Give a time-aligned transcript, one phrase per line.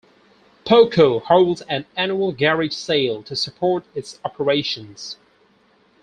[0.65, 5.17] PoeCo holds an annual garage sale to support its operations.